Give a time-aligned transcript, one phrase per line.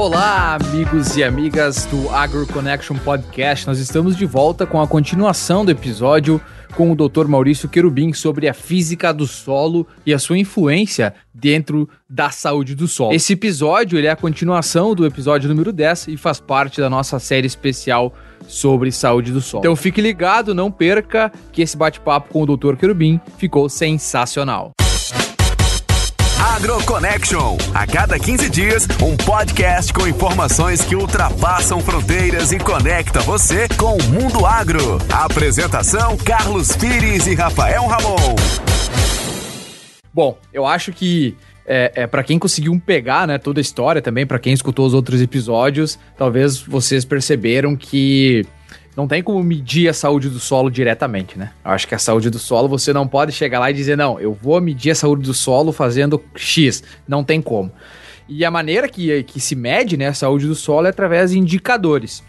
[0.00, 3.66] Olá, amigos e amigas do Agro Connection Podcast.
[3.66, 6.40] Nós estamos de volta com a continuação do episódio
[6.74, 7.26] com o Dr.
[7.26, 12.88] Maurício Querubim sobre a física do solo e a sua influência dentro da saúde do
[12.88, 13.12] solo.
[13.12, 17.18] Esse episódio ele é a continuação do episódio número 10 e faz parte da nossa
[17.18, 18.14] série especial
[18.48, 19.60] sobre saúde do solo.
[19.60, 22.74] Então fique ligado, não perca que esse bate-papo com o Dr.
[22.76, 24.72] Querubim ficou sensacional.
[26.40, 27.58] AgroConnection.
[27.74, 33.96] A cada 15 dias, um podcast com informações que ultrapassam fronteiras e conecta você com
[33.98, 34.98] o mundo agro.
[35.12, 38.36] apresentação: Carlos Pires e Rafael Ramon.
[40.12, 44.26] Bom, eu acho que é, é para quem conseguiu pegar, né, toda a história também,
[44.26, 48.46] para quem escutou os outros episódios, talvez vocês perceberam que
[48.96, 51.52] não tem como medir a saúde do solo diretamente, né?
[51.64, 54.18] Eu acho que a saúde do solo você não pode chegar lá e dizer, não,
[54.18, 56.82] eu vou medir a saúde do solo fazendo X.
[57.06, 57.70] Não tem como.
[58.28, 61.38] E a maneira que, que se mede né, a saúde do solo é através de
[61.38, 62.22] indicadores.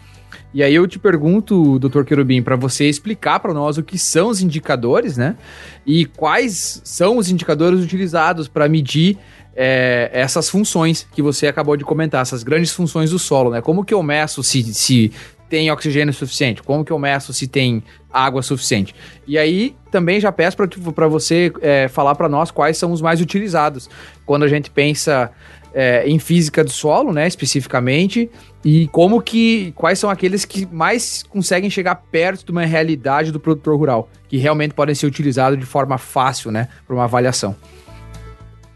[0.53, 4.27] E aí eu te pergunto, doutor Querubim, para você explicar para nós o que são
[4.27, 5.37] os indicadores, né?
[5.85, 9.17] E quais são os indicadores utilizados para medir
[9.55, 13.61] é, essas funções que você acabou de comentar, essas grandes funções do solo, né?
[13.61, 15.11] Como que eu meço se, se
[15.51, 16.63] tem oxigênio suficiente?
[16.63, 18.95] Como que eu meço se tem água suficiente?
[19.27, 20.55] E aí também já peço
[20.95, 23.89] para você é, falar para nós quais são os mais utilizados
[24.25, 25.29] quando a gente pensa
[25.73, 28.31] é, em física do solo, né, especificamente,
[28.63, 33.39] e como que quais são aqueles que mais conseguem chegar perto de uma realidade do
[33.39, 37.57] produtor rural, que realmente podem ser utilizados de forma fácil, né, para uma avaliação.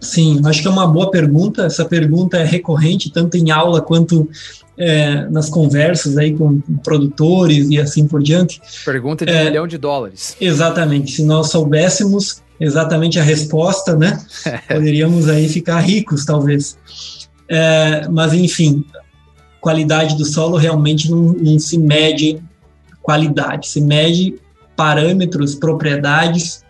[0.06, 1.66] Sim, acho que é uma boa pergunta.
[1.66, 4.30] Essa pergunta é recorrente tanto em aula quanto
[4.78, 8.62] é, nas conversas aí com produtores e assim por diante.
[8.86, 10.38] Pergunta de é, um milhão de dólares.
[10.40, 11.14] Exatamente.
[11.14, 14.24] Se nós soubéssemos exatamente a resposta, né,
[14.70, 16.78] poderíamos aí ficar ricos, talvez.
[17.50, 18.86] É, mas, enfim,
[19.60, 22.42] qualidade do solo realmente não, não se mede
[23.02, 24.36] qualidade, se mede
[24.76, 26.64] parâmetros, propriedades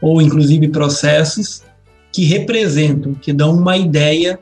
[0.00, 1.62] ou inclusive processos
[2.12, 4.38] que representam, que dão uma ideia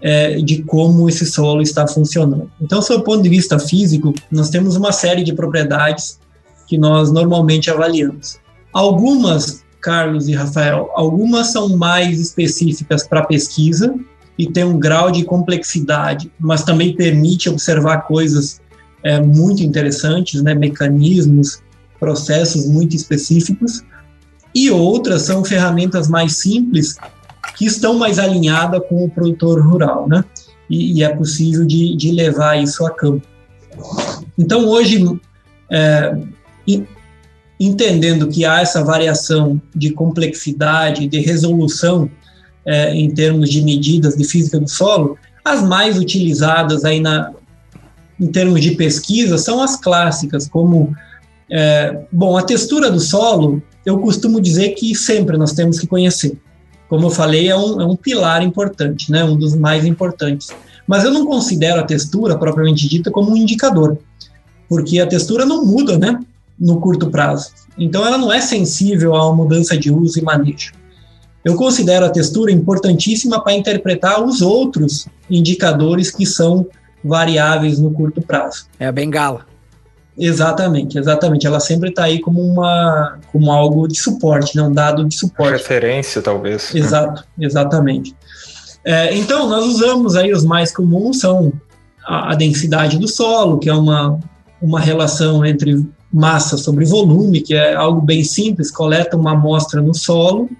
[0.00, 2.50] é, de como esse solo está funcionando.
[2.60, 6.18] Então, sob o ponto de vista físico, nós temos uma série de propriedades
[6.66, 8.38] que nós normalmente avaliamos.
[8.72, 13.94] Algumas, Carlos e Rafael, algumas são mais específicas para pesquisa
[14.38, 18.60] e tem um grau de complexidade, mas também permite observar coisas
[19.02, 21.62] é, muito interessantes, né, mecanismos,
[21.98, 23.82] processos muito específicos.
[24.54, 26.96] E outras são ferramentas mais simples
[27.56, 30.24] que estão mais alinhadas com o produtor rural, né?
[30.68, 33.26] E, e é possível de, de, levar isso a campo.
[34.38, 35.04] Então, hoje,
[35.70, 36.16] é,
[37.58, 42.10] entendendo que há essa variação de complexidade, de resolução
[42.64, 47.32] é, em termos de medidas de física do solo, as mais utilizadas aí na,
[48.18, 50.94] em termos de pesquisa são as clássicas, como,
[51.50, 56.38] é, bom, a textura do solo, eu costumo dizer que sempre nós temos que conhecer
[56.90, 60.48] como eu falei, é um, é um pilar importante, né, um dos mais importantes.
[60.88, 63.96] Mas eu não considero a textura, propriamente dita, como um indicador,
[64.68, 66.18] porque a textura não muda né,
[66.58, 67.50] no curto prazo.
[67.78, 70.72] Então, ela não é sensível a uma mudança de uso e manejo.
[71.44, 76.66] Eu considero a textura importantíssima para interpretar os outros indicadores que são
[77.04, 78.66] variáveis no curto prazo.
[78.80, 79.46] É a bengala.
[80.22, 81.46] Exatamente, exatamente.
[81.46, 84.62] Ela sempre está aí como uma, como algo de suporte, né?
[84.62, 85.52] um dado de suporte.
[85.52, 86.74] Referência, talvez.
[86.74, 88.14] Exato, exatamente.
[88.84, 91.50] É, então, nós usamos aí os mais comuns, são
[92.06, 94.20] a, a, densidade do solo, que é uma,
[94.60, 99.94] uma relação entre massa sobre volume, que é algo bem simples, coleta uma amostra no
[99.94, 100.50] solo,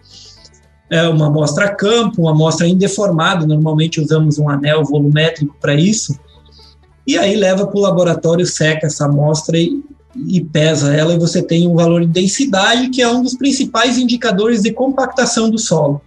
[0.88, 6.18] é uma amostra a campo, uma amostra indeformada, normalmente usamos um anel volumétrico para isso,
[7.10, 9.82] e aí leva para o laboratório, seca essa amostra e,
[10.28, 13.98] e pesa ela, e você tem um valor de densidade, que é um dos principais
[13.98, 16.00] indicadores de compactação do solo.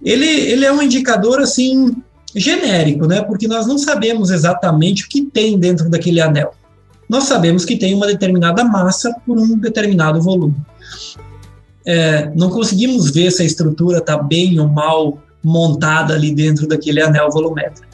[0.00, 1.96] Ele, ele é um indicador, assim,
[2.36, 3.20] genérico, né?
[3.20, 6.54] Porque nós não sabemos exatamente o que tem dentro daquele anel.
[7.08, 10.54] Nós sabemos que tem uma determinada massa por um determinado volume.
[11.84, 17.02] É, não conseguimos ver se a estrutura está bem ou mal montada ali dentro daquele
[17.02, 17.89] anel volumétrico.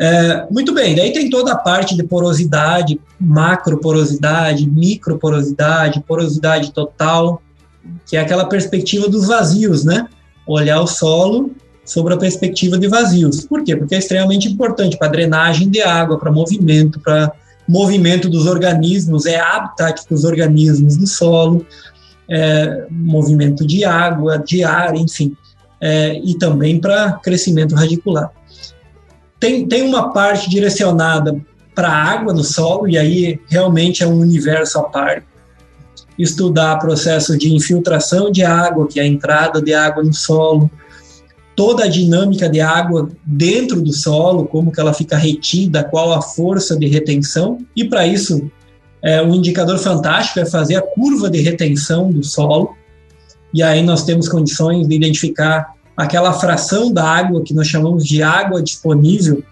[0.00, 7.42] É, muito bem, daí tem toda a parte de porosidade, macroporosidade, microporosidade, porosidade total,
[8.06, 10.06] que é aquela perspectiva dos vazios, né?
[10.46, 11.50] Olhar o solo
[11.84, 13.44] sobre a perspectiva de vazios.
[13.44, 13.74] Por quê?
[13.74, 17.32] Porque é extremamente importante para drenagem de água, para movimento, para
[17.66, 21.66] movimento dos organismos, é habitat dos organismos no solo,
[22.30, 25.36] é, movimento de água, de ar, enfim,
[25.80, 28.30] é, e também para crescimento radicular.
[29.40, 31.40] Tem, tem uma parte direcionada
[31.74, 35.26] para a água no solo, e aí realmente é um universo à parte.
[36.18, 40.68] Estudar processo de infiltração de água, que é a entrada de água no solo,
[41.54, 46.22] toda a dinâmica de água dentro do solo, como que ela fica retida, qual a
[46.22, 48.50] força de retenção, e para isso
[49.02, 52.74] é, um indicador fantástico é fazer a curva de retenção do solo,
[53.54, 58.22] e aí nós temos condições de identificar aquela fração da água que nós chamamos de
[58.22, 59.42] água disponível,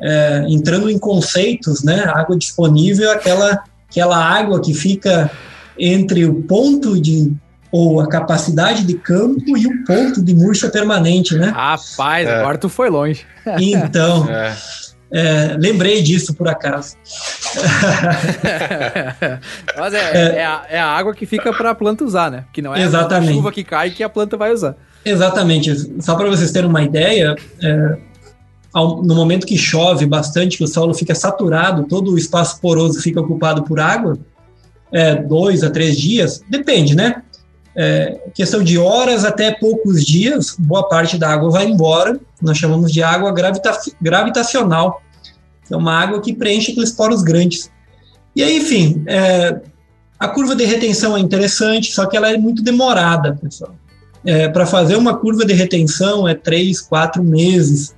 [0.00, 2.04] é, entrando em conceitos, né?
[2.06, 5.30] Água disponível é aquela, aquela água que fica
[5.78, 7.30] entre o ponto de
[7.70, 11.48] ou a capacidade de campo e o ponto de murcha permanente, né?
[11.48, 12.40] Rapaz, é.
[12.40, 13.26] agora tu foi longe.
[13.58, 14.56] Então, é.
[15.10, 16.96] É, lembrei disso por acaso.
[19.76, 22.44] Mas é, é, é, a, é, a, água que fica para a planta usar, né?
[22.52, 23.30] Que não é exatamente.
[23.30, 24.74] a chuva que cai que a planta vai usar.
[25.04, 26.02] Exatamente.
[26.02, 27.98] Só para vocês terem uma ideia, é,
[28.72, 33.00] ao, no momento que chove bastante, que o solo fica saturado, todo o espaço poroso
[33.00, 34.18] fica ocupado por água,
[34.92, 37.22] é, dois a três dias, depende, né?
[37.74, 42.20] É, questão de horas até poucos dias, boa parte da água vai embora.
[42.40, 45.00] Nós chamamos de água gravita gravitacional.
[45.70, 47.70] É uma água que preenche aqueles poros grandes.
[48.36, 49.60] E aí, enfim, é,
[50.18, 53.74] a curva de retenção é interessante, só que ela é muito demorada, pessoal.
[54.24, 57.94] É, Para fazer uma curva de retenção é três, quatro meses.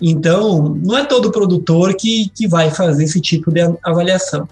[0.00, 4.48] Então, não é todo produtor que, que vai fazer esse tipo de avaliação.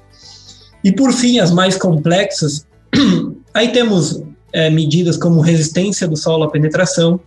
[0.82, 2.66] E por fim, as mais complexas,
[3.54, 4.22] aí temos
[4.52, 7.20] é, medidas como resistência do solo à penetração,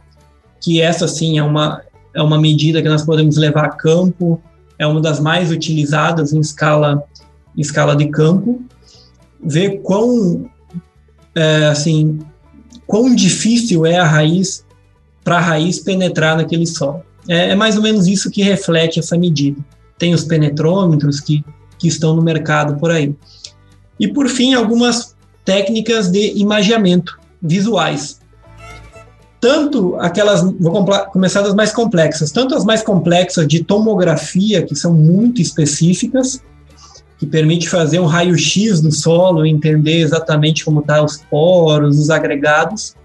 [0.61, 1.81] que essa sim é uma,
[2.13, 4.41] é uma medida que nós podemos levar a campo,
[4.77, 7.03] é uma das mais utilizadas em escala,
[7.55, 8.61] em escala de campo.
[9.41, 10.49] Ver quão,
[11.35, 12.19] é, assim,
[12.89, 14.65] quão difícil é a raiz
[15.23, 17.03] para a raiz penetrar naquele solo.
[17.27, 19.63] É, é, mais ou menos isso que reflete essa medida.
[19.95, 21.45] Tem os penetrômetros que,
[21.77, 23.13] que estão no mercado por aí.
[23.99, 25.15] E, por fim, algumas
[25.45, 28.19] técnicas de imageamento visuais.
[29.39, 34.93] Tanto aquelas, vou começar das mais complexas, tanto as mais complexas de tomografia, que são
[34.93, 36.41] muito específicas,
[37.19, 42.09] que permite fazer um raio-x do solo, entender exatamente como estão tá os poros, os
[42.09, 42.95] agregados.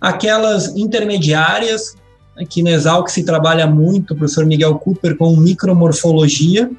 [0.00, 1.94] Aquelas intermediárias,
[2.38, 6.70] aqui na Exalc se trabalha muito, o professor Miguel Cooper, com micromorfologia,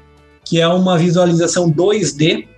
[0.44, 2.48] que é uma visualização 2D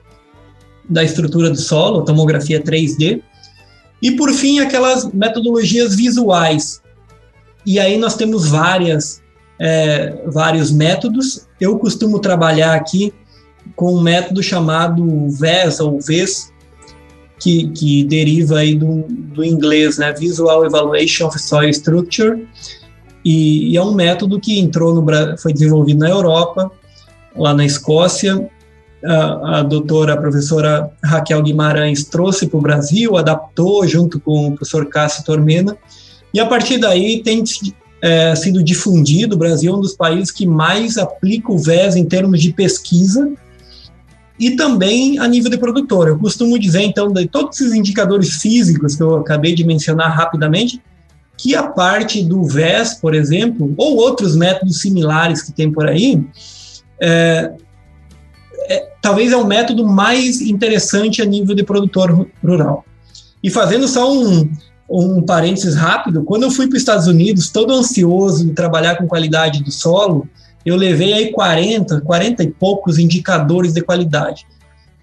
[0.88, 3.22] da estrutura do solo, tomografia 3D.
[4.00, 6.80] E por fim, aquelas metodologias visuais.
[7.66, 9.20] E aí nós temos várias,
[9.60, 11.46] é, vários métodos.
[11.60, 13.12] Eu costumo trabalhar aqui
[13.78, 16.52] com um método chamado VES ou VES,
[17.38, 20.12] que, que deriva aí do, do inglês, né?
[20.12, 22.44] Visual Evaluation of Soil Structure,
[23.24, 25.06] e, e, é um método que entrou no
[25.38, 26.72] foi desenvolvido na Europa,
[27.36, 28.50] lá na Escócia.
[29.04, 34.56] A, a doutora, a professora Raquel Guimarães trouxe para o Brasil, adaptou junto com o
[34.56, 35.76] professor Cássio Tormena,
[36.34, 37.44] e a partir daí tem
[38.02, 39.36] é, sido difundido.
[39.36, 43.30] O Brasil é um dos países que mais aplica o VES em termos de pesquisa,
[44.38, 46.08] e também a nível de produtor.
[46.08, 50.80] Eu costumo dizer, então, de todos esses indicadores físicos que eu acabei de mencionar rapidamente,
[51.36, 56.24] que a parte do VES, por exemplo, ou outros métodos similares que tem por aí,
[57.00, 57.52] é,
[58.68, 62.84] é, talvez é o método mais interessante a nível de produtor rural.
[63.42, 64.50] E fazendo só um,
[64.90, 69.06] um parênteses rápido, quando eu fui para os Estados Unidos, todo ansioso de trabalhar com
[69.06, 70.28] qualidade do solo,
[70.68, 74.46] eu levei aí 40, 40 e poucos indicadores de qualidade,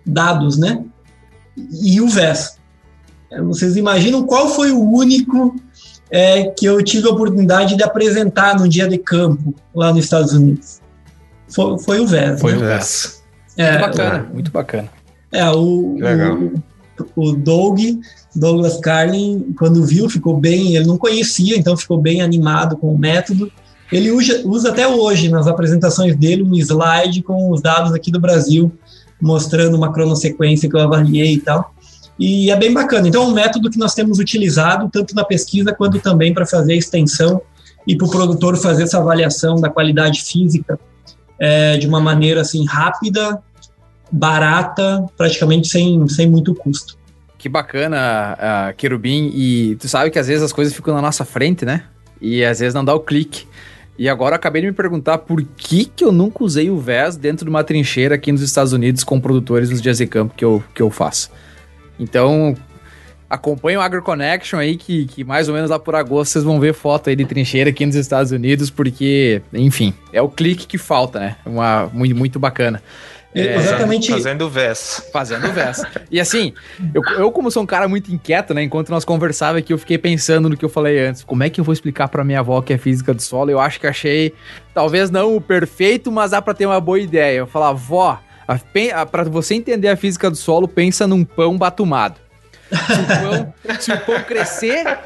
[0.06, 0.84] dados, né?
[1.82, 2.58] E o VES.
[3.32, 5.56] É, vocês imaginam qual foi o único
[6.10, 10.34] é, que eu tive a oportunidade de apresentar no dia de campo lá nos Estados
[10.34, 10.82] Unidos?
[11.50, 12.40] Foi, foi o VES.
[12.40, 12.58] Foi né?
[12.58, 13.24] o VES.
[13.58, 14.90] É, muito bacana, o, muito bacana.
[15.32, 15.98] É, o,
[17.16, 17.80] o, o Doug,
[18.36, 22.98] Douglas Carlin, quando viu, ficou bem, ele não conhecia, então ficou bem animado com o
[22.98, 23.52] método.
[23.92, 28.20] Ele usa, usa até hoje nas apresentações dele um slide com os dados aqui do
[28.20, 28.72] Brasil,
[29.22, 31.74] mostrando uma cronossequência que eu avaliei e tal.
[32.18, 33.08] E é bem bacana.
[33.08, 36.74] Então, é um método que nós temos utilizado tanto na pesquisa quanto também para fazer
[36.74, 37.42] a extensão
[37.86, 40.80] e para o produtor fazer essa avaliação da qualidade física
[41.40, 43.40] é, de uma maneira assim rápida,
[44.12, 46.98] barata, praticamente sem, sem muito custo.
[47.38, 49.32] Que bacana, uh, Querubim.
[49.34, 51.84] E tu sabe que às vezes as coisas ficam na nossa frente, né?
[52.20, 53.46] E às vezes não dá o clique.
[53.98, 57.46] E agora acabei de me perguntar por que, que eu nunca usei o VES dentro
[57.46, 60.62] de uma trincheira aqui nos Estados Unidos com produtores nos dias de campo que eu,
[60.74, 61.32] que eu faço.
[61.98, 62.56] Então,
[63.30, 66.74] acompanhem o AgroConnection aí, que, que mais ou menos lá por agosto vocês vão ver
[66.74, 71.20] foto aí de trincheira aqui nos Estados Unidos, porque, enfim, é o clique que falta,
[71.20, 71.38] né?
[71.46, 72.82] Uma, muito, muito bacana.
[73.36, 74.10] É, exatamente.
[74.10, 75.04] Fazendo verso.
[75.12, 75.86] Fazendo verso.
[76.10, 76.54] e assim,
[76.94, 78.64] eu, eu, como sou um cara muito inquieto, né?
[78.64, 81.22] Enquanto nós conversávamos aqui, eu fiquei pensando no que eu falei antes.
[81.22, 83.52] Como é que eu vou explicar para minha avó que é física do solo?
[83.52, 84.34] Eu acho que achei,
[84.74, 87.40] talvez não o perfeito, mas dá para ter uma boa ideia.
[87.40, 88.22] Eu falar, vó,
[89.12, 92.16] para você entender a física do solo, pensa num pão batumado.
[92.72, 94.98] Se o pão, se o pão crescer,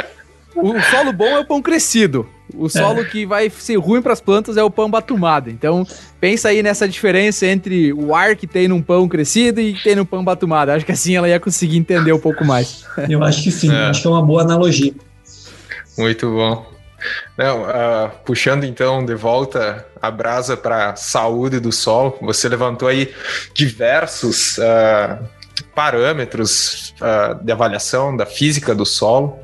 [0.62, 2.28] o solo bom é o pão crescido.
[2.56, 3.06] O solo é.
[3.06, 5.50] que vai ser ruim para as plantas é o pão batumado.
[5.50, 5.86] Então,
[6.20, 9.96] pensa aí nessa diferença entre o ar que tem num pão crescido e que tem
[9.96, 10.72] no pão batumado.
[10.72, 12.86] Acho que assim ela ia conseguir entender um pouco mais.
[13.10, 13.86] Eu acho que sim, é.
[13.86, 14.94] acho que é uma boa analogia.
[15.98, 16.66] Muito bom.
[17.38, 22.88] Não, uh, puxando então de volta a brasa para a saúde do solo, você levantou
[22.88, 23.14] aí
[23.54, 25.24] diversos uh,
[25.74, 29.40] parâmetros uh, de avaliação da física do solo.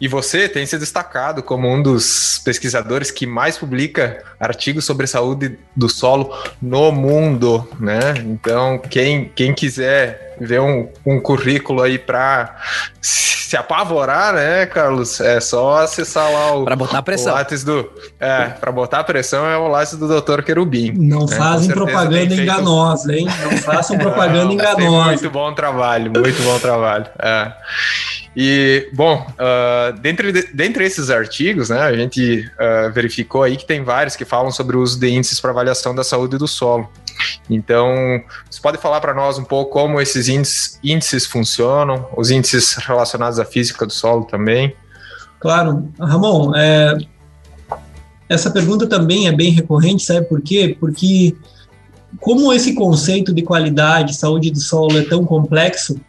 [0.00, 5.58] E você tem se destacado como um dos pesquisadores que mais publica artigos sobre saúde
[5.74, 8.14] do solo no mundo, né?
[8.18, 12.56] Então, quem, quem quiser ver um, um currículo aí para
[13.00, 15.20] se apavorar, né, Carlos?
[15.20, 16.64] É só acessar lá o.
[16.64, 17.34] Para botar pressão.
[17.34, 17.90] O do.
[18.18, 20.42] É, para botar pressão é o látis do Dr.
[20.42, 20.92] Querubim.
[20.92, 21.36] Não né?
[21.36, 23.26] fazem propaganda enganosa, hein?
[23.42, 25.06] Não façam propaganda Não, enganosa.
[25.06, 27.06] Muito bom trabalho, muito bom trabalho.
[27.18, 27.52] É.
[28.36, 33.84] E, bom, uh, dentre, dentre esses artigos, né, a gente uh, verificou aí que tem
[33.84, 36.90] vários que falam sobre o uso de índices para avaliação da saúde do solo.
[37.48, 37.94] Então,
[38.50, 43.38] você pode falar para nós um pouco como esses índices, índices funcionam, os índices relacionados
[43.38, 44.74] à física do solo também?
[45.38, 45.88] Claro.
[46.00, 46.96] Ramon, é,
[48.28, 50.76] essa pergunta também é bem recorrente, sabe por quê?
[50.80, 51.36] Porque
[52.20, 56.00] como esse conceito de qualidade, saúde do solo é tão complexo,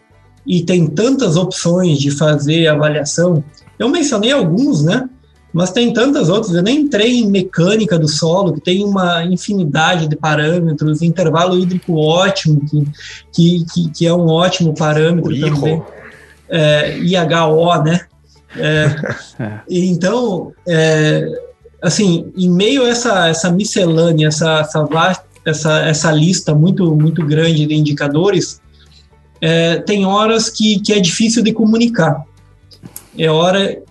[0.46, 3.44] e tem tantas opções de fazer avaliação.
[3.80, 5.10] Eu mencionei alguns, né?
[5.52, 6.54] Mas tem tantas outras.
[6.54, 11.96] Eu nem entrei em mecânica do solo, que tem uma infinidade de parâmetros, intervalo hídrico
[11.96, 12.62] ótimo,
[13.34, 15.82] que, que, que é um ótimo parâmetro o também.
[16.50, 18.02] É, IHO, né?
[18.58, 18.96] É,
[19.40, 21.26] é, então, é,
[21.82, 27.66] assim, em meio a essa, essa miscelânea, essa, essa, essa, essa lista muito, muito grande
[27.66, 28.60] de indicadores,
[29.42, 32.24] é, tem horas que, que é difícil de comunicar.
[33.18, 33.82] É hora,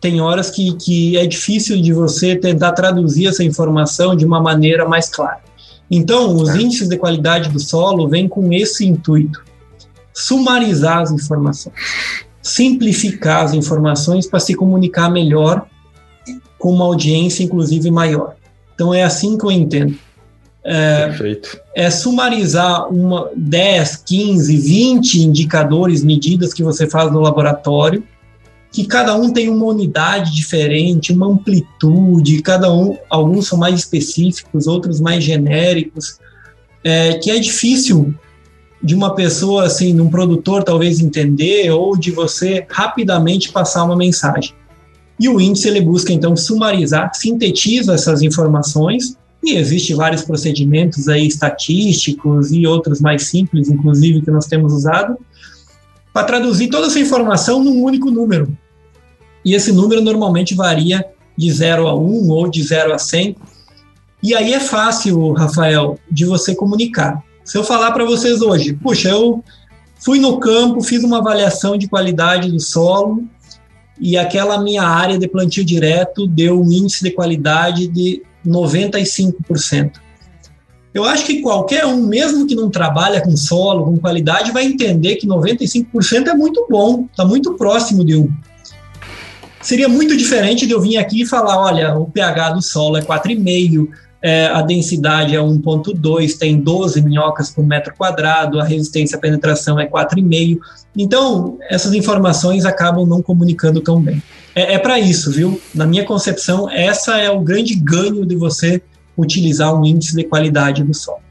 [0.00, 4.88] tem horas que, que é difícil de você tentar traduzir essa informação de uma maneira
[4.88, 5.40] mais clara.
[5.90, 9.44] Então, os índices de qualidade do solo vêm com esse intuito:
[10.12, 11.74] sumarizar as informações,
[12.42, 15.66] simplificar as informações para se comunicar melhor
[16.58, 18.34] com uma audiência, inclusive, maior.
[18.74, 19.96] Então, é assim que eu entendo.
[20.66, 21.14] É,
[21.74, 28.02] é sumarizar uma 10, 15, 20 indicadores, medidas que você faz no laboratório,
[28.72, 34.66] que cada um tem uma unidade diferente, uma amplitude, cada um, alguns são mais específicos,
[34.66, 36.18] outros mais genéricos,
[36.82, 38.14] é, que é difícil
[38.82, 43.96] de uma pessoa, assim, de um produtor talvez entender, ou de você rapidamente passar uma
[43.96, 44.52] mensagem.
[45.20, 49.16] E o índice ele busca então sumarizar, sintetiza essas informações
[49.46, 55.16] e existem vários procedimentos aí estatísticos e outros mais simples, inclusive, que nós temos usado,
[56.12, 58.56] para traduzir toda essa informação num único número.
[59.44, 61.04] E esse número normalmente varia
[61.36, 63.36] de 0 a 1 ou de 0 a 100.
[64.22, 67.22] E aí é fácil, Rafael, de você comunicar.
[67.44, 69.44] Se eu falar para vocês hoje, puxa, eu
[69.98, 73.24] fui no campo, fiz uma avaliação de qualidade do solo
[74.00, 79.92] e aquela minha área de plantio direto deu um índice de qualidade de 95%.
[80.94, 85.16] Eu acho que qualquer um, mesmo que não trabalha com solo, com qualidade, vai entender
[85.16, 88.30] que 95% é muito bom, está muito próximo de um.
[89.60, 93.02] Seria muito diferente de eu vir aqui e falar, olha, o pH do solo é
[93.02, 93.88] 4,5,
[94.22, 99.80] é, a densidade é 1,2, tem 12 minhocas por metro quadrado, a resistência à penetração
[99.80, 100.58] é 4,5.
[100.96, 104.22] Então, essas informações acabam não comunicando tão bem
[104.54, 105.60] é, é para isso, viu?
[105.74, 108.80] Na minha concepção, essa é o grande ganho de você
[109.16, 111.23] utilizar um índice de qualidade do solo.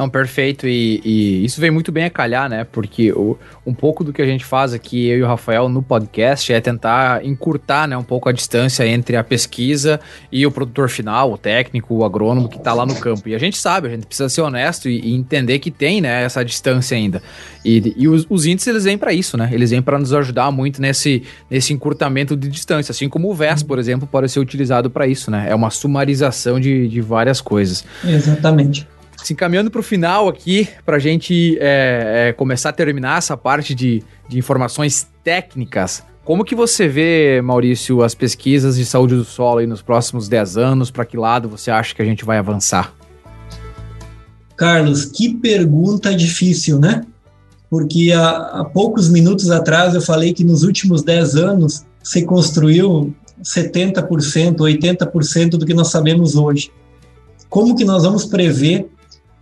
[0.00, 0.66] Não, perfeito.
[0.66, 2.64] E, e, isso vem muito bem a calhar, né?
[2.64, 5.82] Porque o, um pouco do que a gente faz aqui, eu e o Rafael, no
[5.82, 10.00] podcast, é tentar encurtar né, um pouco a distância entre a pesquisa
[10.32, 13.28] e o produtor final, o técnico, o agrônomo que está lá no campo.
[13.28, 16.22] E a gente sabe, a gente precisa ser honesto e, e entender que tem né,
[16.22, 17.22] essa distância ainda.
[17.62, 19.50] E, e os, os, índices, eles vêm para isso, né?
[19.52, 22.90] Eles vêm para nos ajudar muito nesse, nesse encurtamento de distância.
[22.90, 25.44] Assim como o VES, por exemplo, pode ser utilizado para isso, né?
[25.50, 27.84] É uma sumarização de, de várias coisas.
[28.02, 28.88] Exatamente.
[29.22, 33.36] Se encaminhando para o final aqui, para a gente é, é, começar a terminar essa
[33.36, 39.24] parte de, de informações técnicas, como que você vê, Maurício, as pesquisas de saúde do
[39.24, 40.90] solo aí nos próximos 10 anos?
[40.90, 42.94] Para que lado você acha que a gente vai avançar?
[44.56, 47.04] Carlos, que pergunta difícil, né?
[47.70, 53.14] Porque há, há poucos minutos atrás eu falei que nos últimos 10 anos se construiu
[53.42, 56.70] 70%, 80% do que nós sabemos hoje.
[57.48, 58.88] Como que nós vamos prever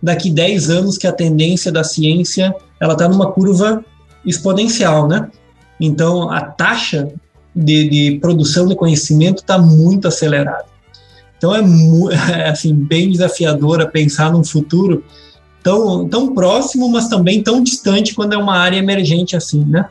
[0.01, 3.83] daqui 10 anos que a tendência da ciência ela está numa curva
[4.25, 5.29] exponencial, né?
[5.79, 7.09] Então, a taxa
[7.55, 10.65] de, de produção de conhecimento está muito acelerada.
[11.37, 11.61] Então, é,
[12.45, 15.03] é assim, bem desafiadora pensar num futuro
[15.63, 19.87] tão, tão próximo, mas também tão distante quando é uma área emergente assim, né?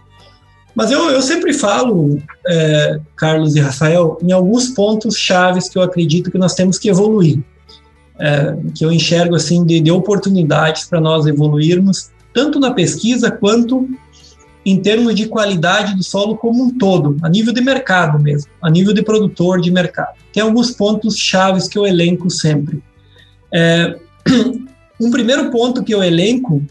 [0.75, 5.83] Mas eu, eu sempre falo, é, Carlos e Rafael, em alguns pontos chaves que eu
[5.83, 7.43] acredito que nós temos que evoluir,
[8.21, 13.89] é, que eu enxergo assim de, de oportunidades para nós evoluirmos, tanto na pesquisa quanto
[14.65, 18.69] em termos de qualidade do solo como um todo, a nível de mercado mesmo, a
[18.69, 20.17] nível de produtor de mercado.
[20.33, 22.83] Tem alguns pontos chaves que eu elenco sempre.
[23.53, 23.97] É,
[25.01, 26.63] um primeiro ponto que eu elenco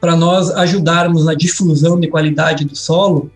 [0.00, 3.30] para nós ajudarmos na difusão de qualidade do solo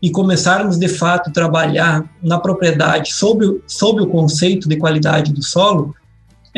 [0.00, 5.94] e começarmos de fato trabalhar na propriedade sob o conceito de qualidade do solo,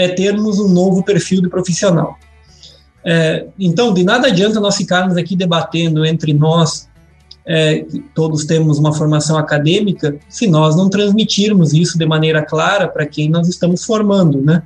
[0.01, 2.17] é termos um novo perfil de profissional.
[3.05, 6.89] É, então, de nada adianta nós ficarmos aqui debatendo entre nós,
[7.47, 13.05] é, todos temos uma formação acadêmica, se nós não transmitirmos isso de maneira clara para
[13.05, 14.63] quem nós estamos formando, né?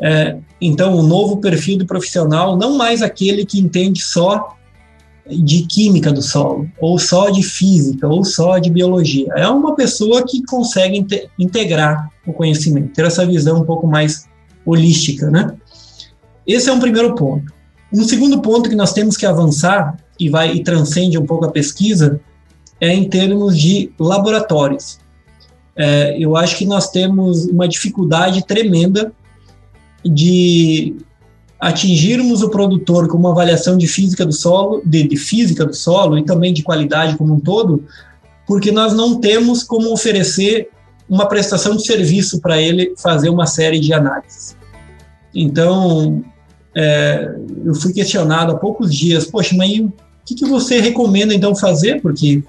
[0.00, 4.56] É, então, o um novo perfil de profissional, não mais aquele que entende só
[5.28, 9.28] de química do solo, ou só de física, ou só de biologia.
[9.36, 11.04] É uma pessoa que consegue
[11.36, 14.27] integrar o conhecimento, ter essa visão um pouco mais
[14.70, 15.54] holística, né?
[16.46, 17.52] Esse é um primeiro ponto.
[17.92, 21.50] Um segundo ponto que nós temos que avançar e vai e transcende um pouco a
[21.50, 22.20] pesquisa
[22.80, 24.98] é em termos de laboratórios.
[25.74, 29.12] É, eu acho que nós temos uma dificuldade tremenda
[30.04, 30.96] de
[31.58, 36.18] atingirmos o produtor com uma avaliação de física do solo, de, de física do solo
[36.18, 37.84] e também de qualidade como um todo,
[38.46, 40.68] porque nós não temos como oferecer
[41.08, 44.57] uma prestação de serviço para ele fazer uma série de análises.
[45.40, 46.22] Então,
[46.74, 49.92] é, eu fui questionado há poucos dias, poxa, mas o
[50.24, 52.00] que, que você recomenda então fazer?
[52.00, 52.42] Porque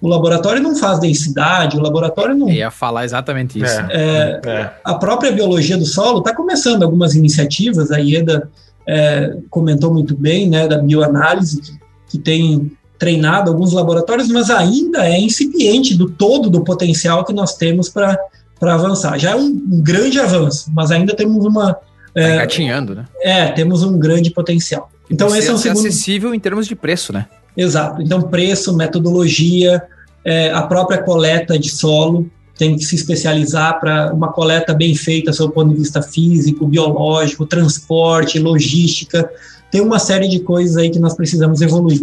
[0.00, 2.48] o laboratório não faz densidade, o laboratório não.
[2.48, 3.80] Eu ia falar exatamente isso.
[3.90, 4.70] É, é.
[4.84, 8.48] A própria biologia do solo está começando algumas iniciativas, a IEDA
[8.86, 11.78] é, comentou muito bem, né, da bioanálise, que,
[12.08, 17.54] que tem treinado alguns laboratórios, mas ainda é incipiente do todo do potencial que nós
[17.54, 18.18] temos para
[18.62, 19.18] avançar.
[19.18, 21.76] Já é um, um grande avanço, mas ainda temos uma,
[22.16, 23.04] Tá é, engatinhando, né?
[23.20, 24.90] É, temos um grande potencial.
[25.10, 25.80] Então, esse é um segundo.
[25.80, 27.26] acessível em termos de preço, né?
[27.54, 28.00] Exato.
[28.00, 29.82] Então, preço, metodologia,
[30.24, 32.26] é, a própria coleta de solo
[32.56, 36.66] tem que se especializar para uma coleta bem feita, sob o ponto de vista físico,
[36.66, 39.30] biológico, transporte, logística.
[39.70, 42.02] Tem uma série de coisas aí que nós precisamos evoluir.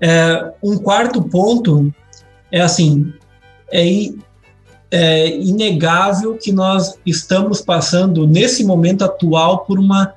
[0.00, 1.94] É, um quarto ponto
[2.50, 3.12] é assim,
[3.70, 4.10] é
[4.90, 10.12] é inegável que nós estamos passando, nesse momento atual, por uma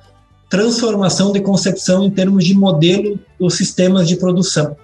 [0.48, 4.76] transformação de concepção em termos de modelo dos sistemas de produção.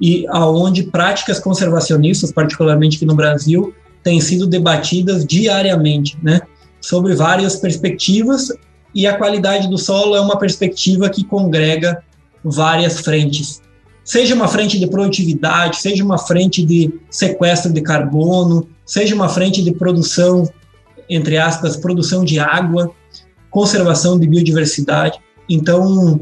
[0.00, 6.40] E aonde práticas conservacionistas, particularmente aqui no Brasil, têm sido debatidas diariamente, né,
[6.80, 8.48] sobre várias perspectivas,
[8.94, 12.02] e a qualidade do solo é uma perspectiva que congrega
[12.44, 13.62] várias frentes.
[14.04, 19.62] Seja uma frente de produtividade, seja uma frente de sequestro de carbono, seja uma frente
[19.62, 20.46] de produção,
[21.08, 22.92] entre aspas, produção de água,
[23.50, 25.18] conservação de biodiversidade.
[25.48, 26.20] Então,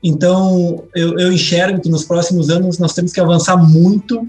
[0.00, 4.24] então eu, eu enxergo que nos próximos anos nós temos que avançar muito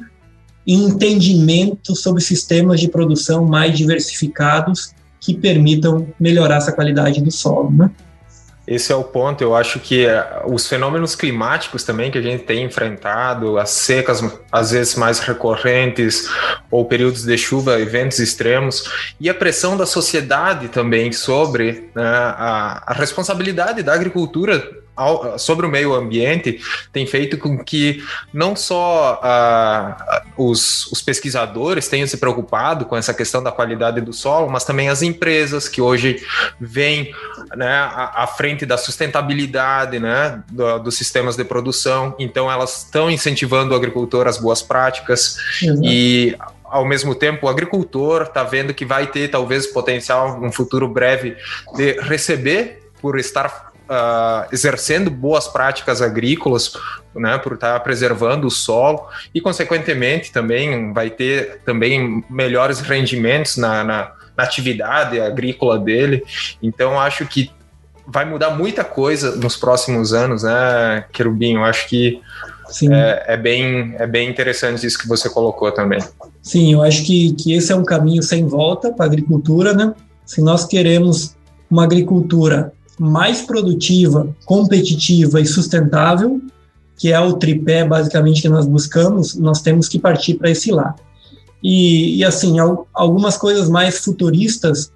[0.66, 7.70] em entendimento sobre sistemas de produção mais diversificados que permitam melhorar essa qualidade do solo,
[7.70, 7.92] né?
[8.68, 9.42] Esse é o ponto.
[9.42, 14.22] Eu acho que eh, os fenômenos climáticos também que a gente tem enfrentado, as secas
[14.52, 16.30] às vezes mais recorrentes,
[16.70, 18.84] ou períodos de chuva, eventos extremos,
[19.20, 24.62] e a pressão da sociedade também sobre né, a, a responsabilidade da agricultura
[24.98, 26.60] ao, sobre o meio ambiente
[26.92, 33.14] tem feito com que não só uh, os, os, pesquisadores tenham se preocupado com essa
[33.14, 36.22] questão da qualidade do solo, mas também as empresas que hoje
[36.60, 37.14] vêm
[37.56, 42.16] né, à, à frente da sustentabilidade né, do, dos sistemas de produção.
[42.18, 45.82] Então, elas estão incentivando o agricultor às boas práticas Exato.
[45.84, 50.88] e ao mesmo tempo, o agricultor está vendo que vai ter talvez potencial, um futuro
[50.88, 51.38] breve,
[51.76, 56.73] de receber por estar uh, exercendo boas práticas agrícolas,
[57.15, 63.84] né, por estar preservando o solo e, consequentemente, também vai ter também melhores rendimentos na,
[63.84, 66.23] na, na atividade agrícola dele.
[66.62, 67.52] Então, acho que
[68.06, 71.63] vai mudar muita coisa nos próximos anos, né, Querubinho?
[71.63, 72.21] Acho que
[72.91, 76.00] é, é, bem, é bem interessante isso que você colocou também.
[76.41, 79.93] Sim, eu acho que, que esse é um caminho sem volta para a agricultura, né?
[80.26, 81.36] Se nós queremos
[81.69, 86.42] uma agricultura mais produtiva, competitiva e sustentável,
[86.98, 91.00] que é o tripé basicamente que nós buscamos, nós temos que partir para esse lado.
[91.62, 92.58] E, e assim,
[92.94, 94.92] algumas coisas mais futuristas,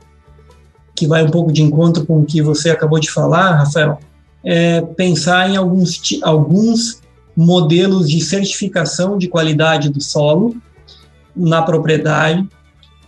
[0.95, 3.99] que vai um pouco de encontro com o que você acabou de falar, Rafael,
[4.43, 7.01] é pensar em alguns, alguns
[7.35, 10.55] modelos de certificação de qualidade do solo
[11.35, 12.47] na propriedade.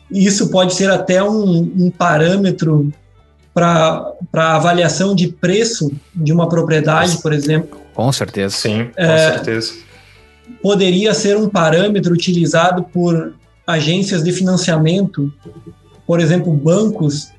[0.10, 2.92] Isso pode ser até um, um parâmetro
[3.54, 7.80] para avaliação de preço de uma propriedade, por exemplo.
[7.94, 8.56] Com certeza.
[8.56, 9.74] Sim, com é, certeza.
[10.62, 13.34] Poderia ser um parâmetro utilizado por
[13.66, 15.32] agências de financiamento,
[16.06, 17.32] por exemplo, bancos,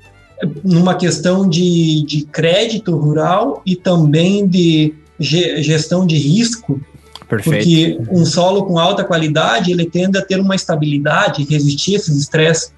[0.63, 6.79] numa questão de, de crédito rural e também de gestão de risco,
[7.27, 7.57] Perfeito.
[7.57, 12.17] porque um solo com alta qualidade ele tende a ter uma estabilidade, resistir a esses
[12.17, 12.73] estresses,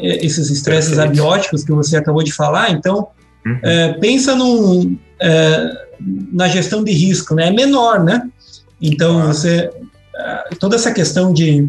[0.00, 2.70] é, esses estresses abióticos que você acabou de falar.
[2.70, 3.08] Então,
[3.46, 3.58] uhum.
[3.62, 5.70] é, pensa num, é,
[6.32, 7.48] na gestão de risco, né?
[7.48, 8.28] É menor, né?
[8.80, 9.70] Então, você
[10.16, 11.68] é, toda essa questão de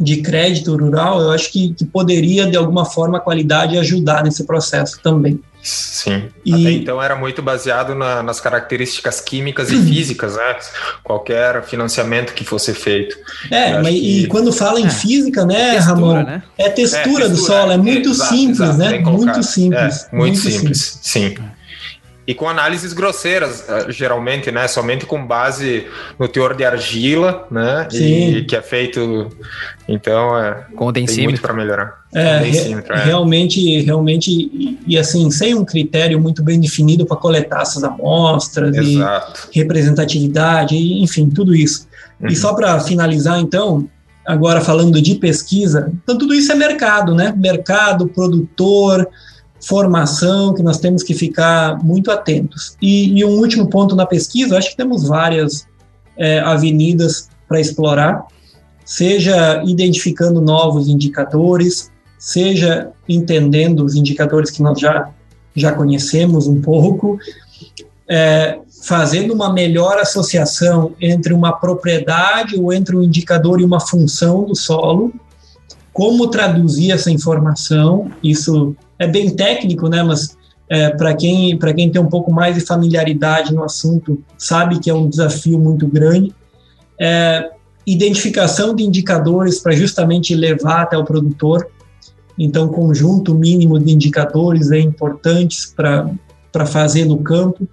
[0.00, 4.44] de crédito rural, eu acho que, que poderia, de alguma forma, a qualidade ajudar nesse
[4.44, 5.38] processo também.
[5.62, 6.28] Sim.
[6.44, 6.54] E...
[6.54, 10.56] Até então era muito baseado na, nas características químicas e físicas, né?
[11.02, 13.16] Qualquer financiamento que fosse feito.
[13.50, 14.22] É, mas que...
[14.22, 14.90] e quando fala em é.
[14.90, 16.22] física, né, textura, Ramon?
[16.22, 16.42] Né?
[16.56, 18.98] É textura, é textura do solo, é, é muito simples, exato, né?
[19.00, 20.06] Muito simples.
[20.10, 21.50] É, muito, muito simples, simples, sim
[22.30, 24.68] e com análises grosseiras, eh, geralmente, né?
[24.68, 27.88] Somente com base no teor de argila, né?
[27.90, 28.36] Sim.
[28.36, 29.28] E que é feito.
[29.88, 32.04] Então, é, com tem muito para melhorar.
[32.14, 32.56] É, re
[32.88, 37.82] é, realmente, realmente, e, e, assim, sem um critério muito bem definido para coletar essas
[37.82, 39.48] amostras Exato.
[39.52, 41.88] e representatividade, enfim, tudo isso.
[42.20, 42.28] Uhum.
[42.28, 43.88] E só para finalizar, então,
[44.24, 47.34] agora falando de pesquisa, então tudo isso é mercado, né?
[47.36, 49.08] Mercado, produtor,
[49.60, 52.76] formação que nós temos que ficar muito atentos.
[52.80, 55.66] E, e um último ponto na pesquisa, acho que temos várias
[56.16, 58.24] é, avenidas para explorar,
[58.84, 65.10] seja identificando novos indicadores, seja entendendo os indicadores que nós já,
[65.54, 67.18] já conhecemos um pouco,
[68.08, 74.44] é, fazendo uma melhor associação entre uma propriedade ou entre um indicador e uma função
[74.44, 75.12] do solo,
[75.92, 80.02] como traduzir essa informação, isso é bem técnico, né?
[80.02, 80.36] Mas
[80.68, 84.94] é, para quem, quem tem um pouco mais de familiaridade no assunto, sabe que é
[84.94, 86.32] um desafio muito grande.
[87.00, 87.50] É,
[87.86, 91.66] identificação de indicadores para justamente levar até o produtor.
[92.38, 97.66] Então, conjunto mínimo de indicadores é importantes para fazer no campo.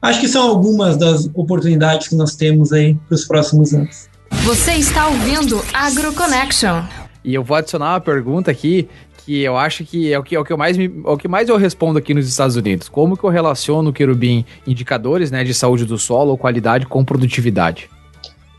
[0.00, 4.08] Acho que são algumas das oportunidades que nós temos aí para os próximos anos.
[4.44, 6.84] Você está ouvindo AgroConnection.
[7.24, 8.86] E eu vou adicionar uma pergunta aqui
[9.24, 11.16] que eu acho que é o que, é o que, eu mais me, é o
[11.16, 12.88] que mais eu respondo aqui nos Estados Unidos.
[12.88, 17.88] Como que eu relaciono, Querubim, indicadores né, de saúde do solo ou qualidade com produtividade?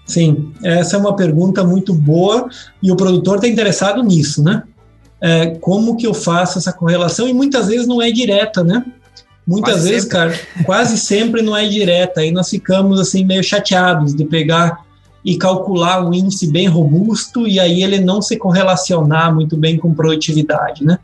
[0.05, 2.49] Sim, essa é uma pergunta muito boa
[2.81, 4.63] e o produtor está interessado nisso, né?
[5.21, 7.27] É, como que eu faço essa correlação?
[7.27, 8.85] E muitas vezes não é direta, né?
[9.47, 10.17] Muitas quase vezes, sempre.
[10.17, 12.21] cara, quase sempre não é direta.
[12.21, 14.84] Aí nós ficamos assim meio chateados de pegar
[15.25, 19.91] e calcular um índice bem robusto e aí ele não se correlacionar muito bem com
[19.91, 20.99] produtividade, né?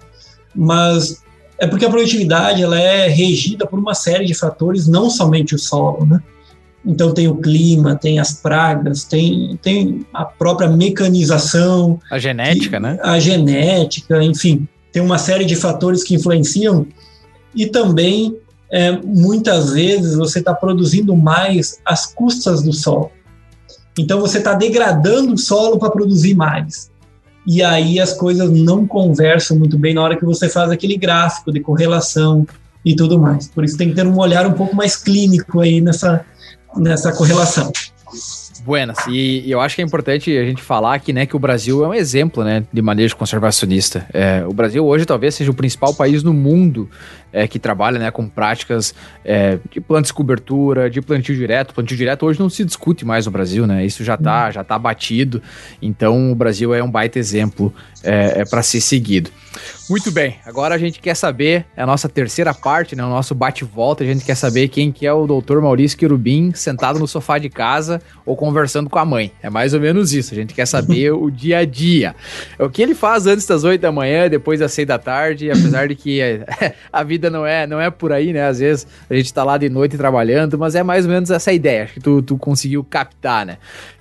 [0.53, 1.23] Mas
[1.57, 5.59] é porque a produtividade ela é regida por uma série de fatores, não somente o
[5.59, 6.21] solo, né?
[6.85, 11.99] Então tem o clima, tem as pragas, tem, tem a própria mecanização.
[12.11, 12.99] A genética, né?
[13.01, 16.85] A genética, enfim, tem uma série de fatores que influenciam
[17.55, 18.37] e também
[18.71, 23.11] é, muitas vezes você está produzindo mais às custas do solo.
[23.97, 26.89] Então você está degradando o solo para produzir mais.
[27.45, 31.51] E aí as coisas não conversam muito bem na hora que você faz aquele gráfico
[31.51, 32.45] de correlação
[32.85, 33.47] e tudo mais.
[33.47, 36.25] Por isso tem que ter um olhar um pouco mais clínico aí nessa,
[36.75, 37.71] nessa correlação.
[38.63, 38.97] Buenas.
[39.07, 41.83] E, e, eu acho que é importante a gente falar aqui, né, que o Brasil
[41.83, 44.05] é um exemplo, né, de manejo conservacionista.
[44.13, 46.89] É, o Brasil hoje talvez seja o principal país no mundo
[47.33, 48.93] é, que trabalha, né, com práticas
[49.23, 51.73] é, de plantas de cobertura, de plantio direto.
[51.73, 53.85] Plantio direto hoje não se discute mais no Brasil, né?
[53.85, 55.41] Isso já está já tá batido.
[55.81, 59.31] Então o Brasil é um baita exemplo é, é para ser seguido.
[59.91, 63.35] Muito bem, agora a gente quer saber, é a nossa terceira parte, né, o nosso
[63.35, 67.37] bate-volta, a gente quer saber quem que é o doutor Maurício Querubim sentado no sofá
[67.37, 69.33] de casa ou conversando com a mãe.
[69.43, 72.15] É mais ou menos isso, a gente quer saber o dia a dia.
[72.57, 75.89] O que ele faz antes das 8 da manhã, depois das 6 da tarde, apesar
[75.89, 76.21] de que
[76.89, 79.57] a vida não é, não é por aí, né, às vezes a gente tá lá
[79.57, 82.81] de noite trabalhando, mas é mais ou menos essa ideia, acho que tu, tu conseguiu
[82.81, 83.57] captar, né.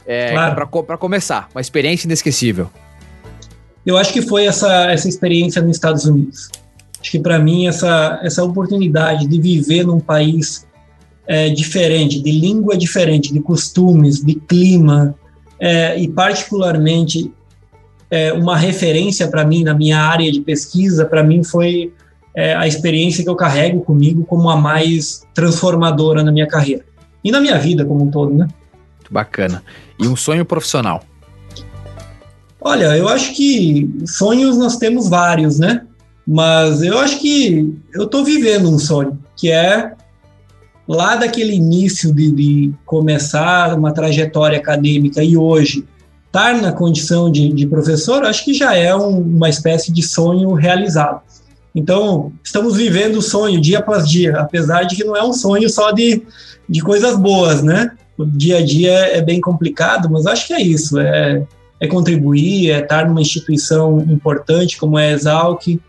[0.07, 0.69] É, claro.
[0.85, 2.71] para começar, uma experiência inesquecível.
[3.85, 6.49] Eu acho que foi essa, essa experiência nos Estados Unidos.
[7.01, 10.67] Acho que para mim essa, essa oportunidade de viver num país
[11.27, 15.15] é, diferente, de língua diferente, de costumes, de clima,
[15.59, 17.33] é, e particularmente
[18.11, 21.93] é, uma referência para mim na minha área de pesquisa, para mim foi
[22.35, 26.85] é, a experiência que eu carrego comigo como a mais transformadora na minha carreira
[27.23, 28.49] e na minha vida como um todo, né?
[29.11, 29.63] Bacana.
[29.99, 31.03] E um sonho profissional?
[32.61, 35.83] Olha, eu acho que sonhos nós temos vários, né?
[36.27, 39.93] Mas eu acho que eu estou vivendo um sonho, que é
[40.87, 45.87] lá daquele início de, de começar uma trajetória acadêmica e hoje
[46.27, 50.53] estar na condição de, de professor, acho que já é um, uma espécie de sonho
[50.53, 51.23] realizado.
[51.75, 55.69] Então, estamos vivendo o sonho dia após dia, apesar de que não é um sonho
[55.71, 56.23] só de,
[56.69, 57.93] de coisas boas, né?
[58.19, 61.43] O dia a dia é bem complicado, mas acho que é isso, é
[61.81, 65.81] é contribuir, é estar numa instituição importante como a Exalc,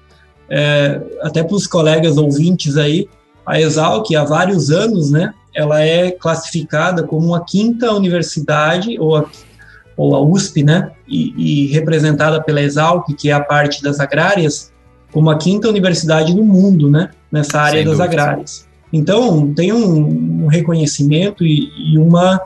[0.50, 3.08] é, até para os colegas ouvintes aí,
[3.46, 9.26] a Exalc há vários anos, né, ela é classificada como a quinta universidade, ou a,
[9.98, 14.72] ou a USP, né, e, e representada pela Exalc, que é a parte das agrárias,
[15.12, 18.22] como a quinta universidade do mundo, né, nessa área Sem das dúvida.
[18.22, 18.68] agrárias.
[18.94, 22.42] Então, tem um, um reconhecimento e, e uma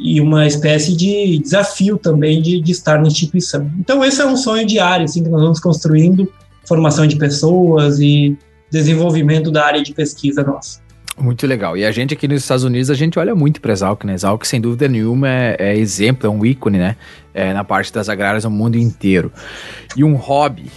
[0.00, 3.70] e uma espécie de desafio também de, de, estar na instituição.
[3.78, 6.32] Então, esse é um sonho diário, assim, que nós vamos construindo,
[6.66, 8.36] formação de pessoas e
[8.70, 10.80] desenvolvimento da área de pesquisa nossa.
[11.18, 11.76] Muito legal.
[11.76, 14.14] E a gente aqui nos Estados Unidos, a gente olha muito para a Exalc, né?
[14.14, 16.96] Exalc, sem dúvida nenhuma, é, é, exemplo, é um ícone, né?
[17.34, 19.30] É, na parte das agrárias no mundo inteiro.
[19.94, 20.70] E um hobby?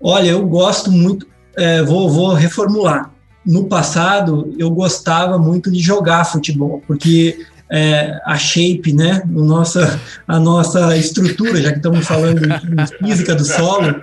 [0.00, 3.10] Olha, eu gosto muito, é, vou, vou reformular.
[3.44, 7.44] No passado, eu gostava muito de jogar futebol, porque
[7.74, 13.34] é, a shape, né, o nossa, a nossa estrutura, já que estamos falando de física
[13.34, 14.00] do solo,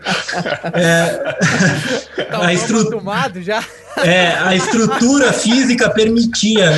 [0.74, 1.06] é,
[2.30, 3.02] tá a, estru?
[4.04, 6.70] É, a estrutura física permitia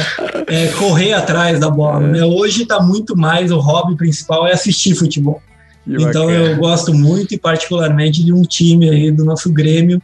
[0.46, 2.00] é, correr atrás da bola.
[2.00, 2.24] Né?
[2.24, 5.42] Hoje está muito mais, o hobby principal é assistir futebol.
[5.86, 6.46] Que então bacana.
[6.46, 10.00] eu gosto muito e particularmente de um time aí do nosso Grêmio,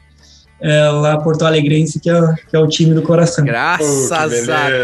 [0.61, 3.45] é, lá Porto Alegrense, que é, que é o time do coração.
[3.45, 4.27] Graças a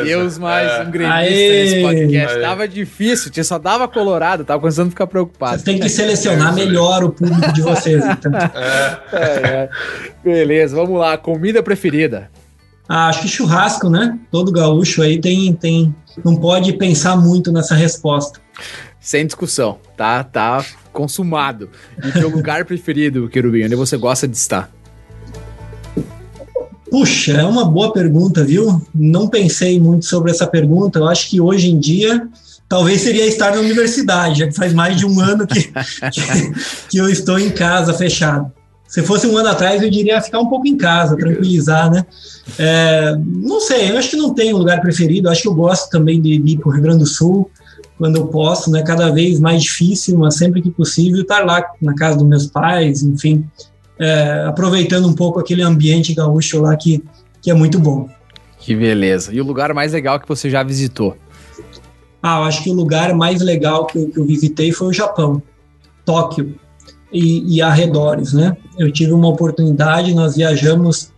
[0.04, 0.84] Deus, mais é.
[0.84, 2.38] um gremista nesse podcast.
[2.38, 2.42] Aê.
[2.42, 5.60] Tava difícil, tinha só dava colorado, tava começando a ficar preocupado.
[5.60, 8.32] Você tem que selecionar melhor o público de vocês, então.
[8.36, 9.00] É.
[9.14, 9.70] É,
[10.24, 11.18] Beleza, vamos lá.
[11.18, 12.30] Comida preferida?
[12.88, 14.18] Ah, acho que churrasco, né?
[14.32, 15.94] Todo gaúcho aí tem, tem.
[16.24, 18.40] Não pode pensar muito nessa resposta.
[19.00, 20.24] Sem discussão, tá?
[20.24, 21.70] Tá consumado.
[22.04, 24.72] E teu lugar preferido, Querubim, onde você gosta de estar?
[26.96, 28.82] Puxa, é uma boa pergunta, viu?
[28.96, 30.98] Não pensei muito sobre essa pergunta.
[30.98, 32.26] Eu acho que hoje em dia
[32.70, 35.64] talvez seria estar na universidade, já que faz mais de um ano que,
[36.10, 36.54] que,
[36.90, 38.50] que, eu estou em casa fechado.
[38.88, 42.06] Se fosse um ano atrás, eu diria ficar um pouco em casa, tranquilizar, né?
[42.58, 45.28] É, não sei, eu acho que não tenho um lugar preferido.
[45.28, 47.52] Eu acho que eu gosto também de, de ir para o Rio Grande do Sul
[47.98, 48.82] quando eu posso, né?
[48.84, 53.04] Cada vez mais difícil, mas sempre que possível, estar lá na casa dos meus pais,
[53.04, 53.46] enfim
[54.00, 57.04] é, aproveitando um pouco aquele ambiente gaúcho lá que,
[57.42, 58.10] que é muito bom.
[58.60, 59.34] Que beleza.
[59.34, 61.16] E o lugar mais legal que você já visitou?
[62.22, 64.94] Ah, eu acho que o lugar mais legal que eu, que eu visitei foi o
[64.94, 65.42] Japão,
[66.04, 66.56] Tóquio
[67.12, 68.58] e, e arredores, né?
[68.78, 71.12] Eu tive uma oportunidade, nós viajamos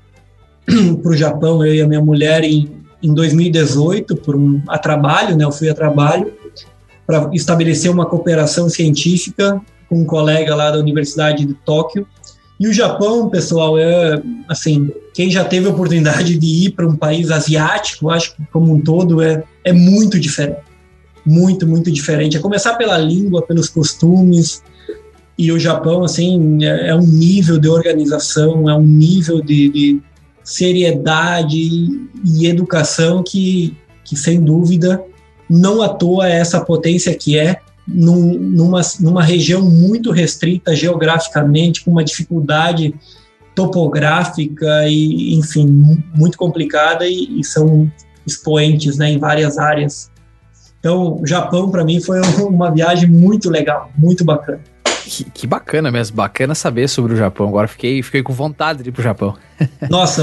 [1.02, 2.70] para o Japão, eu e a minha mulher, em,
[3.02, 5.46] em 2018, por um, a trabalho, né?
[5.46, 6.34] Eu fui a trabalho
[7.06, 12.06] para estabelecer uma cooperação científica com um colega lá da Universidade de Tóquio
[12.60, 16.96] e o Japão, pessoal, é assim, quem já teve a oportunidade de ir para um
[16.96, 20.62] país asiático, acho que como um todo é, é muito diferente.
[21.26, 22.38] Muito, muito diferente.
[22.38, 24.64] A começar pela língua, pelos costumes.
[25.38, 30.02] E o Japão, assim, é, é um nível de organização, é um nível de, de
[30.44, 31.58] seriedade
[32.26, 35.04] e educação que, que, sem dúvida,
[35.48, 41.84] não à toa é essa potência que é, num, numa, numa região muito restrita geograficamente,
[41.84, 42.94] com uma dificuldade
[43.56, 45.66] topográfica e, enfim,
[46.14, 47.92] muito complicada e, e são
[48.26, 50.12] expoentes né, em várias áreas.
[50.80, 54.60] Então, o Japão, para mim, foi uma viagem muito legal, muito bacana.
[55.06, 57.48] Que, que, bacana mesmo, bacana saber sobre o Japão.
[57.48, 59.36] Agora fiquei, fiquei com vontade de ir para o Japão.
[59.90, 60.22] Nossa,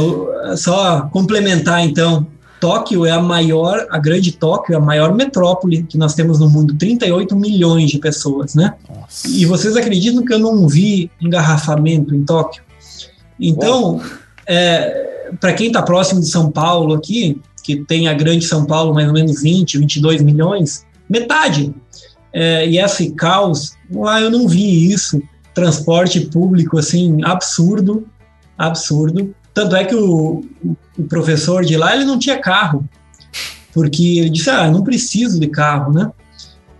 [0.56, 2.26] só complementar então.
[2.64, 6.48] Tóquio é a maior, a grande Tóquio é a maior metrópole que nós temos no
[6.48, 8.74] mundo, 38 milhões de pessoas, né?
[8.88, 9.28] Nossa.
[9.28, 12.62] E vocês acreditam que eu não vi engarrafamento em Tóquio?
[13.38, 14.00] Então,
[14.46, 18.94] é, para quem está próximo de São Paulo aqui, que tem a grande São Paulo
[18.94, 21.74] mais ou menos 20, 22 milhões, metade.
[22.32, 25.22] É, e esse caos, lá eu não vi isso.
[25.52, 28.08] Transporte público, assim, absurdo,
[28.56, 29.34] absurdo.
[29.54, 30.44] Tanto é que o,
[30.98, 32.84] o professor de lá, ele não tinha carro,
[33.72, 36.10] porque ele disse, ah, não preciso de carro, né?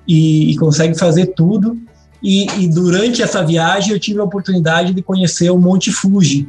[0.06, 1.78] E, e consegue fazer tudo.
[2.22, 6.48] E, e, durante essa viagem eu tive a oportunidade de conhecer o Monte Fuji,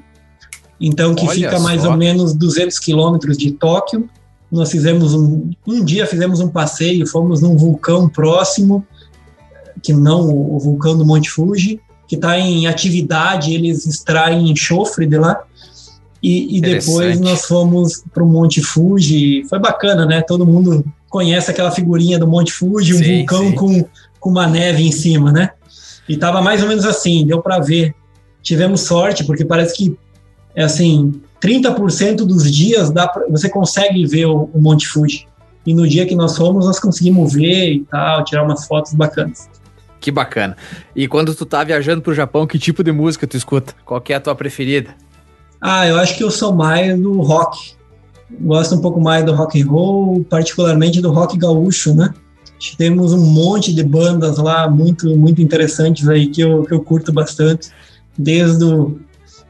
[0.79, 1.91] então que Olha fica mais só.
[1.91, 4.09] ou menos 200 quilômetros de Tóquio.
[4.49, 8.85] Nós fizemos um, um dia fizemos um passeio, fomos num vulcão próximo,
[9.83, 15.17] que não o vulcão do Monte Fuji, que está em atividade, eles extraem enxofre de
[15.17, 15.43] lá.
[16.25, 19.43] E, e depois nós fomos para o Monte Fuji.
[19.47, 20.23] Foi bacana, né?
[20.23, 23.53] Todo mundo conhece aquela figurinha do Monte Fuji, um sim, vulcão sim.
[23.53, 23.85] Com,
[24.19, 25.51] com uma neve em cima, né?
[26.09, 27.93] E tava mais ou menos assim, deu para ver.
[28.41, 29.95] Tivemos sorte, porque parece que
[30.55, 35.27] é assim, 30% dos dias dá pra, você consegue ver o, o Monte Fuji.
[35.63, 39.47] E no dia que nós fomos, nós conseguimos ver e tal, tirar umas fotos bacanas.
[39.99, 40.57] Que bacana.
[40.95, 43.75] E quando tu tá viajando pro Japão, que tipo de música tu escuta?
[43.85, 44.89] Qual é a tua preferida?
[45.59, 47.73] Ah, eu acho que eu sou mais do rock.
[48.41, 52.13] Gosto um pouco mais do rock and roll, particularmente do rock gaúcho, né?
[52.77, 57.11] Temos um monte de bandas lá muito muito interessantes aí que eu, que eu curto
[57.11, 57.69] bastante,
[58.17, 58.99] desde o,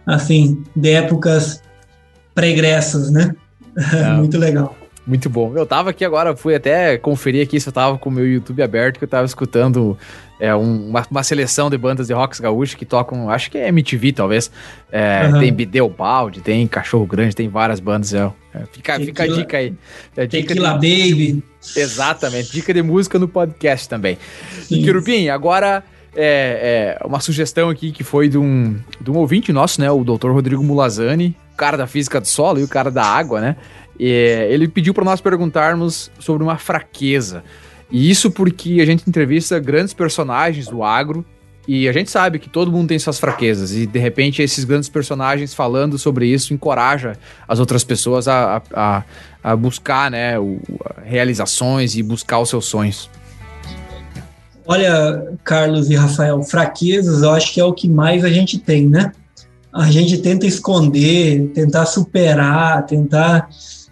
[0.05, 1.61] assim, de épocas
[2.33, 3.35] pregressas, né?
[3.77, 4.13] É.
[4.13, 4.73] muito legal.
[5.05, 5.51] Muito bom.
[5.53, 8.63] Eu tava aqui agora, fui até conferir aqui se eu tava com o meu YouTube
[8.63, 9.97] aberto, que eu tava escutando
[10.39, 13.69] é, um, uma, uma, seleção de bandas de rocks gaúchos que tocam, acho que é
[13.69, 14.51] MTV talvez.
[14.91, 15.39] É, uhum.
[15.39, 18.13] Tem Bideu Balde, tem Cachorro Grande, tem várias bandas.
[18.13, 19.73] É, é fica, fica a dica aí.
[20.15, 21.09] É, dica Tequila de...
[21.09, 21.43] Baby.
[21.75, 24.17] Exatamente, dica de música no podcast também.
[24.69, 25.83] E Querubim, agora
[26.15, 29.91] é, é, uma sugestão aqui que foi de um, de um ouvinte nosso, né?
[29.91, 30.31] O Dr.
[30.31, 33.55] Rodrigo Mulazani, o cara da física do solo e o cara da água, né?
[33.99, 34.07] E,
[34.49, 37.43] ele pediu para nós perguntarmos sobre uma fraqueza.
[37.95, 41.25] E isso porque a gente entrevista grandes personagens do agro
[41.65, 44.89] e a gente sabe que todo mundo tem suas fraquezas e de repente esses grandes
[44.89, 47.13] personagens falando sobre isso encoraja
[47.47, 49.03] as outras pessoas a, a,
[49.41, 50.59] a buscar né, o,
[51.05, 53.09] realizações e buscar os seus sonhos.
[54.67, 58.89] Olha, Carlos e Rafael, fraquezas eu acho que é o que mais a gente tem,
[58.89, 59.13] né?
[59.71, 63.47] A gente tenta esconder, tentar superar, tentar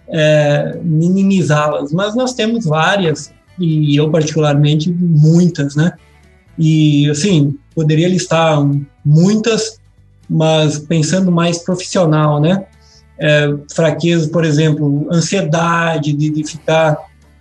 [0.09, 5.93] é, minimizá-las, mas nós temos várias e eu particularmente muitas, né?
[6.57, 8.59] E assim, poderia listar
[9.03, 9.79] muitas,
[10.29, 12.65] mas pensando mais profissional, né?
[13.19, 16.97] É, fraqueza, por exemplo, ansiedade de, de ficar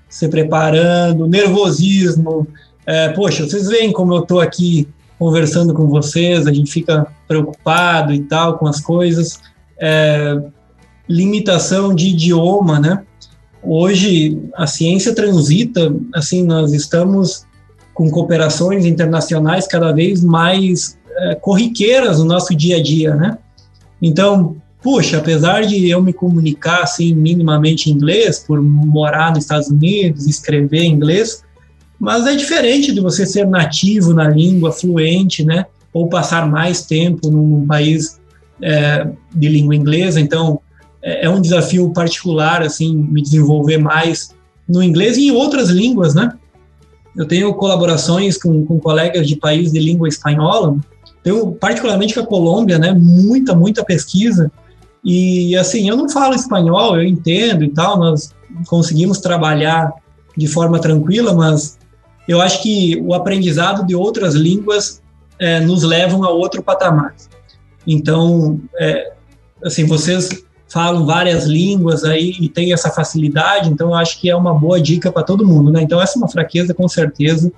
[0.08, 2.46] se preparando, nervosismo.
[2.86, 8.12] É, poxa, vocês veem como eu estou aqui conversando com vocês, a gente fica preocupado
[8.12, 9.40] e tal com as coisas.
[9.78, 10.38] É,
[11.08, 13.02] limitação de idioma, né?
[13.62, 17.46] Hoje a ciência transita, assim, nós estamos
[17.94, 23.38] com cooperações internacionais cada vez mais é, corriqueiras no nosso dia a dia, né?
[24.00, 29.68] Então, puxa, apesar de eu me comunicar assim minimamente em inglês, por morar nos Estados
[29.68, 31.44] Unidos, escrever em inglês,
[32.00, 35.66] mas é diferente de você ser nativo na língua, fluente, né?
[35.92, 38.20] Ou passar mais tempo num país
[38.60, 40.20] é, de língua inglesa.
[40.20, 40.60] Então,
[41.02, 44.34] é, é um desafio particular, assim, me desenvolver mais
[44.68, 46.32] no inglês e em outras línguas, né?
[47.16, 50.76] Eu tenho colaborações com, com colegas de países de língua espanhola,
[51.22, 52.92] tenho particularmente com a Colômbia, né?
[52.92, 54.50] Muita, muita pesquisa.
[55.04, 58.32] E, assim, eu não falo espanhol, eu entendo e tal, nós
[58.66, 59.92] conseguimos trabalhar
[60.36, 61.78] de forma tranquila, mas
[62.26, 65.02] eu acho que o aprendizado de outras línguas
[65.38, 67.14] é, nos levam a outro patamar.
[67.86, 69.12] Então, é,
[69.64, 74.34] assim, vocês falam várias línguas aí e tem essa facilidade, então eu acho que é
[74.34, 75.82] uma boa dica para todo mundo, né?
[75.82, 77.52] Então essa é uma fraqueza com certeza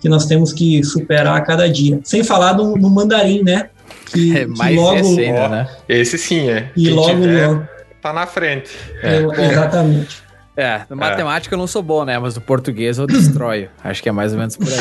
[0.00, 1.98] que nós temos que superar a cada dia.
[2.04, 3.70] Sem falar no, no mandarim, né?
[4.06, 5.68] Que, é mais que logo, esse ainda, né?
[5.88, 6.70] Esse sim é.
[6.76, 7.66] E Quem logo, tiver, logo
[8.00, 8.70] tá na frente.
[9.02, 9.18] É.
[9.50, 10.22] exatamente.
[10.56, 11.56] É, na matemática é.
[11.56, 12.18] eu não sou bom, né?
[12.18, 13.68] Mas no português eu destroio.
[13.82, 14.78] Acho que é mais ou menos por aí.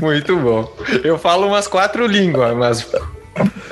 [0.00, 0.72] Muito bom.
[1.04, 2.90] Eu falo umas quatro línguas, mas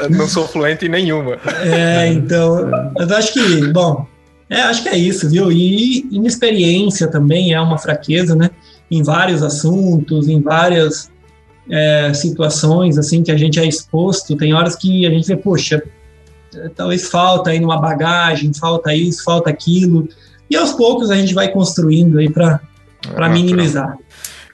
[0.10, 1.38] não sou fluente em nenhuma.
[1.62, 4.06] É, então, mas acho que, bom,
[4.50, 5.52] é, acho que é isso, viu?
[5.52, 8.50] E inexperiência também é uma fraqueza, né?
[8.90, 11.10] Em vários assuntos, em várias
[11.70, 14.36] é, situações, assim, que a gente é exposto.
[14.36, 15.82] Tem horas que a gente vê, poxa,
[16.74, 20.08] talvez falta aí numa bagagem, falta isso, falta aquilo.
[20.50, 22.60] E aos poucos a gente vai construindo aí para
[23.16, 23.98] ah, minimizar.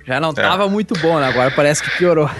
[0.06, 0.68] Já não estava é.
[0.68, 1.28] muito bom, né?
[1.28, 2.30] Agora parece que piorou.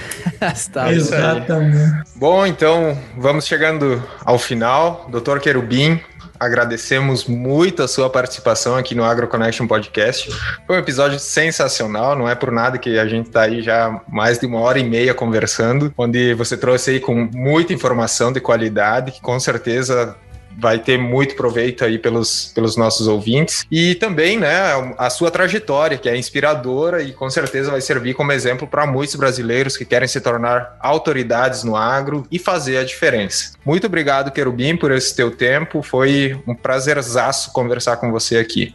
[0.91, 2.03] Exatamente.
[2.15, 5.07] Bom, então vamos chegando ao final.
[5.11, 6.01] Doutor Querubim,
[6.39, 10.31] agradecemos muito a sua participação aqui no Agro Connection Podcast.
[10.67, 14.39] Foi um episódio sensacional, não é por nada que a gente está aí já mais
[14.39, 19.13] de uma hora e meia conversando, onde você trouxe aí com muita informação de qualidade,
[19.13, 20.17] que com certeza
[20.59, 23.67] vai ter muito proveito aí pelos, pelos nossos ouvintes.
[23.71, 28.33] E também, né, a sua trajetória, que é inspiradora e com certeza vai servir como
[28.33, 33.53] exemplo para muitos brasileiros que querem se tornar autoridades no agro e fazer a diferença.
[33.65, 35.83] Muito obrigado, Querubim, por esse teu tempo.
[35.83, 38.75] Foi um prazerzaço conversar com você aqui.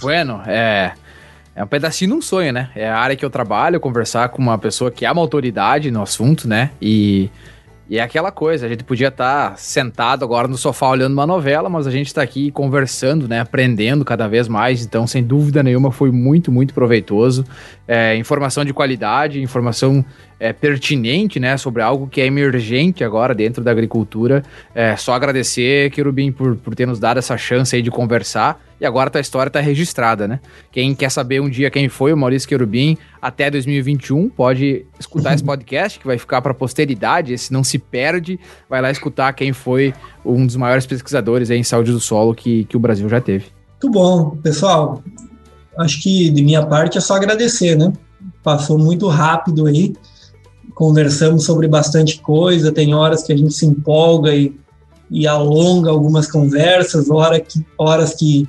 [0.00, 0.92] Bueno, é.
[1.54, 2.68] É um pedacinho de um sonho, né?
[2.76, 6.02] É a área que eu trabalho, conversar com uma pessoa que é uma autoridade no
[6.02, 6.70] assunto, né?
[6.82, 7.30] E
[7.88, 11.26] e é aquela coisa, a gente podia estar tá sentado agora no sofá olhando uma
[11.26, 14.84] novela, mas a gente está aqui conversando, né, aprendendo cada vez mais.
[14.84, 17.44] Então, sem dúvida nenhuma, foi muito, muito proveitoso.
[17.86, 20.04] É, informação de qualidade, informação
[20.40, 24.42] é, pertinente, né, sobre algo que é emergente agora dentro da agricultura.
[24.74, 28.65] É, só agradecer, Querubim, por, por ter nos dado essa chance aí de conversar.
[28.80, 30.40] E agora a história está registrada, né?
[30.70, 35.42] Quem quer saber um dia quem foi o Maurício Querubim até 2021 pode escutar esse
[35.44, 37.32] podcast que vai ficar para a posteridade.
[37.32, 38.38] Esse não se perde.
[38.68, 42.76] Vai lá escutar quem foi um dos maiores pesquisadores em saúde do solo que, que
[42.76, 43.46] o Brasil já teve.
[43.82, 45.02] Muito bom, pessoal.
[45.78, 47.92] Acho que de minha parte é só agradecer, né?
[48.42, 49.94] Passou muito rápido aí
[50.76, 54.54] conversamos sobre bastante coisa, tem horas que a gente se empolga e,
[55.10, 58.46] e alonga algumas conversas, hora que, horas que,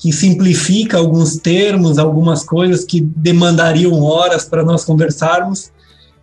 [0.00, 5.70] que simplifica alguns termos, algumas coisas que demandariam horas para nós conversarmos,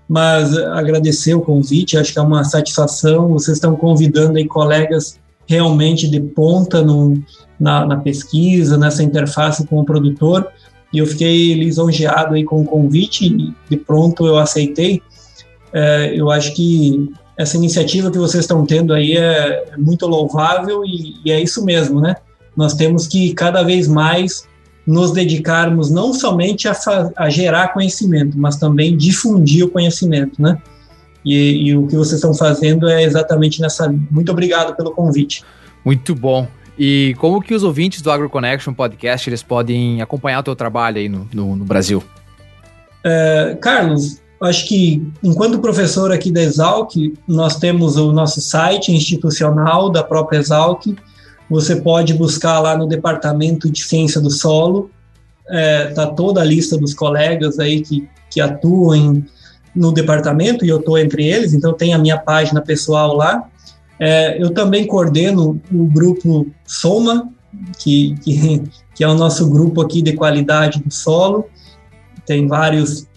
[0.09, 6.09] mas agradecer o convite, acho que é uma satisfação, vocês estão convidando aí colegas realmente
[6.09, 7.21] de ponta no,
[7.59, 10.47] na, na pesquisa, nessa interface com o produtor,
[10.91, 15.01] e eu fiquei lisonjeado aí com o convite e de pronto eu aceitei
[15.73, 20.83] é, eu acho que essa iniciativa que vocês estão tendo aí é, é muito louvável
[20.83, 22.15] e, e, é isso mesmo, né?
[22.57, 24.47] Nós temos que cada vez mais
[24.85, 26.75] nos dedicarmos não somente a,
[27.15, 30.57] a gerar conhecimento, mas também difundir o conhecimento, né?
[31.23, 33.93] E, e, o que vocês estão fazendo é exatamente nessa.
[34.09, 35.43] Muito obrigado pelo convite.
[35.83, 36.47] Muito bom.
[36.79, 41.09] E como que os ouvintes do AgroConnection Podcast eles podem acompanhar o teu trabalho aí
[41.09, 42.01] no, no, no Brasil?
[43.03, 46.93] É, Carlos, acho que, enquanto professor aqui da Exalc,
[47.27, 50.85] nós temos o nosso site institucional da própria Exalc.
[51.49, 54.89] Você pode buscar lá no Departamento de Ciência do Solo.
[55.49, 55.85] É,
[56.15, 59.23] toda a lista dos colegas aí que, que atuam
[59.73, 63.47] no departamento, e eu estou entre eles, então tem a minha página pessoal lá.
[63.99, 67.31] É, eu também coordeno o grupo Soma,
[67.79, 71.45] que, que, que é o nosso grupo aqui de qualidade do solo.
[72.25, 73.07] Tem vários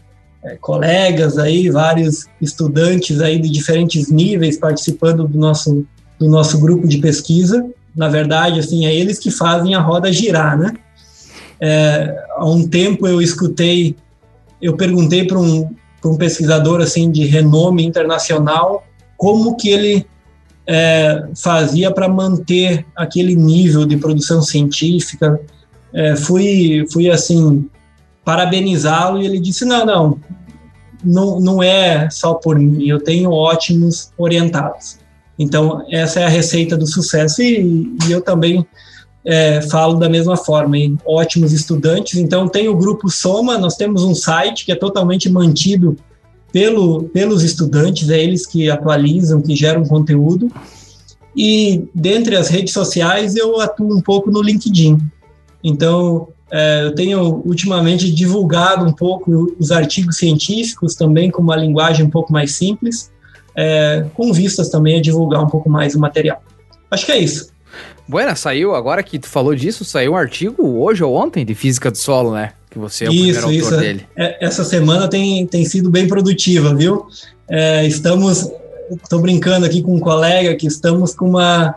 [0.44, 5.86] é, colegas aí, vários estudantes aí de diferentes níveis participando do nosso,
[6.18, 7.66] do nosso grupo de pesquisa.
[7.94, 10.74] Na verdade, assim, é eles que fazem a roda girar, né?
[11.60, 13.94] É, há um tempo eu escutei,
[14.62, 15.68] eu perguntei para um,
[16.04, 18.84] um pesquisador assim de renome internacional
[19.16, 20.06] como que ele
[20.66, 25.38] é, fazia para manter aquele nível de produção científica.
[25.92, 27.68] É, fui, fui assim
[28.24, 30.20] parabenizá-lo e ele disse: não, não,
[31.04, 34.99] não, não é só por mim, eu tenho ótimos orientados.
[35.40, 38.66] Então, essa é a receita do sucesso e, e eu também
[39.24, 40.98] é, falo da mesma forma, hein?
[41.02, 42.18] ótimos estudantes.
[42.18, 45.96] Então, tem o grupo Soma, nós temos um site que é totalmente mantido
[46.52, 50.52] pelo, pelos estudantes, é eles que atualizam, que geram conteúdo.
[51.34, 54.98] E dentre as redes sociais, eu atuo um pouco no LinkedIn.
[55.64, 62.04] Então, é, eu tenho ultimamente divulgado um pouco os artigos científicos também com uma linguagem
[62.04, 63.10] um pouco mais simples,
[63.56, 66.42] é, com vistas também a divulgar um pouco mais o material.
[66.90, 67.50] Acho que é isso.
[68.08, 71.90] Buena, saiu, agora que tu falou disso, saiu um artigo hoje ou ontem de Física
[71.90, 72.52] do Solo, né?
[72.68, 73.76] Que você é o isso, primeiro autor isso.
[73.76, 74.06] dele.
[74.16, 77.06] É, essa semana tem, tem sido bem produtiva, viu?
[77.48, 78.50] É, estamos,
[78.90, 81.74] estou brincando aqui com um colega que estamos com uma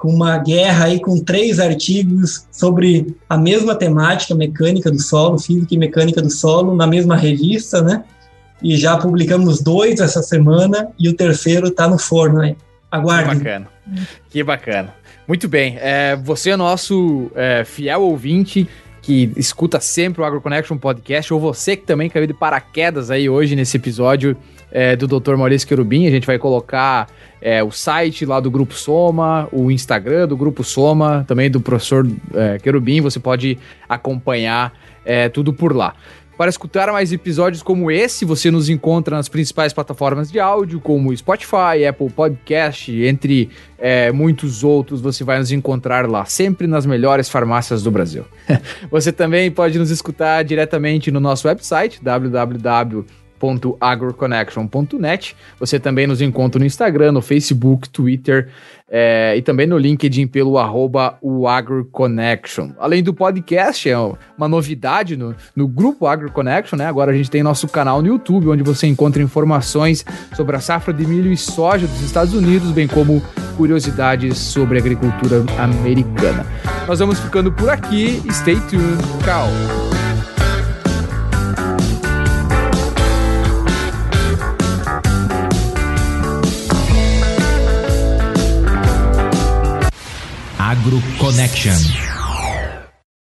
[0.00, 5.74] com uma guerra aí com três artigos sobre a mesma temática, mecânica do solo, física
[5.74, 8.02] e mecânica do solo, na mesma revista, né?
[8.62, 12.56] E já publicamos dois essa semana e o terceiro está no forno aí.
[12.90, 13.30] Aguarde.
[13.30, 13.68] Que bacana.
[14.30, 14.94] Que bacana.
[15.26, 15.76] Muito bem.
[15.80, 18.68] É, você é nosso é, fiel ouvinte
[19.02, 23.56] que escuta sempre o AgroConnection Podcast, ou você que também caiu de paraquedas aí hoje
[23.56, 24.36] nesse episódio
[24.70, 25.36] é, do Dr.
[25.36, 26.06] Maurício Querubim.
[26.06, 27.08] A gente vai colocar
[27.40, 32.06] é, o site lá do Grupo Soma, o Instagram do Grupo Soma, também do professor
[32.34, 33.00] é, Querubim.
[33.00, 33.58] Você pode
[33.88, 34.72] acompanhar
[35.04, 35.94] é, tudo por lá.
[36.40, 41.14] Para escutar mais episódios como esse, você nos encontra nas principais plataformas de áudio, como
[41.14, 45.02] Spotify, Apple Podcast, entre é, muitos outros.
[45.02, 48.24] Você vai nos encontrar lá, sempre nas melhores farmácias do Brasil.
[48.90, 53.04] você também pode nos escutar diretamente no nosso website, www
[53.80, 55.36] agroconnection.net.
[55.58, 58.48] Você também nos encontra no Instagram, no Facebook, Twitter
[58.90, 62.72] é, e também no LinkedIn pelo arroba o AgroConnection.
[62.78, 63.96] Além do podcast, é
[64.36, 66.86] uma novidade no, no grupo AgroConnection, né?
[66.86, 70.92] Agora a gente tem nosso canal no YouTube, onde você encontra informações sobre a safra
[70.92, 73.22] de milho e soja dos Estados Unidos, bem como
[73.56, 76.44] curiosidades sobre a agricultura americana.
[76.88, 78.20] Nós vamos ficando por aqui.
[78.32, 78.98] Stay tuned.
[79.24, 79.99] Tchau.
[90.80, 92.09] Agro Connection.